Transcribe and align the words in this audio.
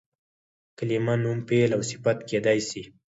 کلیمه 0.77 1.15
نوم، 1.23 1.39
فعل 1.47 1.71
او 1.77 1.81
صفت 1.91 2.17
کېدای 2.29 2.59
سي. 2.69 2.81